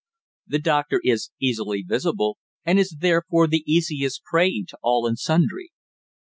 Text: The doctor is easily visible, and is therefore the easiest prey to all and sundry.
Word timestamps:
The 0.47 0.57
doctor 0.57 0.99
is 1.03 1.29
easily 1.39 1.83
visible, 1.83 2.39
and 2.65 2.79
is 2.79 2.97
therefore 3.01 3.45
the 3.45 3.63
easiest 3.71 4.23
prey 4.23 4.63
to 4.69 4.77
all 4.81 5.05
and 5.05 5.15
sundry. 5.19 5.69